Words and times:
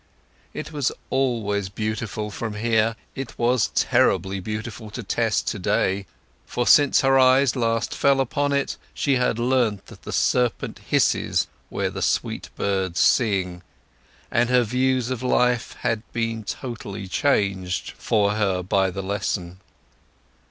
It 0.51 0.71
was 0.71 0.91
always 1.11 1.69
beautiful 1.69 2.31
from 2.31 2.55
here; 2.55 2.95
it 3.13 3.37
was 3.37 3.67
terribly 3.75 4.39
beautiful 4.39 4.89
to 4.89 5.03
Tess 5.03 5.43
to 5.43 5.59
day, 5.59 6.07
for 6.47 6.65
since 6.65 7.01
her 7.01 7.19
eyes 7.19 7.55
last 7.55 7.93
fell 7.93 8.19
upon 8.19 8.51
it 8.51 8.77
she 8.95 9.17
had 9.17 9.37
learnt 9.37 9.85
that 9.85 10.01
the 10.01 10.11
serpent 10.11 10.79
hisses 10.89 11.45
where 11.69 11.91
the 11.91 12.01
sweet 12.01 12.49
birds 12.55 12.99
sing, 12.99 13.61
and 14.31 14.49
her 14.49 14.63
views 14.63 15.11
of 15.11 15.21
life 15.21 15.73
had 15.81 16.01
been 16.13 16.45
totally 16.45 17.07
changed 17.07 17.91
for 17.91 18.31
her 18.31 18.63
by 18.63 18.89
the 18.89 19.03
lesson. 19.03 19.59